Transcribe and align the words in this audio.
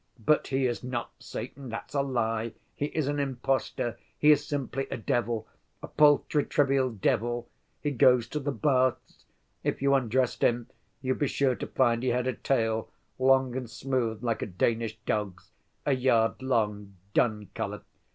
But 0.17 0.47
he 0.47 0.65
is 0.65 0.83
not 0.83 1.11
Satan: 1.19 1.69
that's 1.69 1.93
a 1.93 2.01
lie. 2.01 2.53
He 2.73 2.85
is 2.87 3.07
an 3.07 3.19
impostor. 3.19 3.99
He 4.17 4.31
is 4.31 4.43
simply 4.43 4.87
a 4.89 4.97
devil—a 4.97 5.87
paltry, 5.89 6.43
trivial 6.43 6.89
devil. 6.89 7.47
He 7.81 7.91
goes 7.91 8.27
to 8.29 8.39
the 8.39 8.51
baths. 8.51 9.25
If 9.63 9.79
you 9.79 9.93
undressed 9.93 10.41
him, 10.41 10.69
you'd 11.03 11.19
be 11.19 11.27
sure 11.27 11.53
to 11.53 11.67
find 11.67 12.01
he 12.01 12.09
had 12.09 12.25
a 12.25 12.33
tail, 12.33 12.89
long 13.19 13.55
and 13.55 13.69
smooth 13.69 14.23
like 14.23 14.41
a 14.41 14.47
Danish 14.47 14.97
dog's, 15.05 15.51
a 15.85 15.93
yard 15.93 16.41
long, 16.41 16.95
dun 17.13 17.49
color.... 17.53 17.83